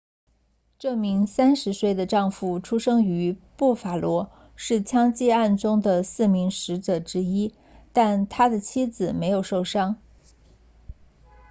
[0.79, 7.53] 这名30岁的丈夫出生于布法罗是枪击案中的四名死者之一
[7.93, 9.97] 但他的妻子没有受伤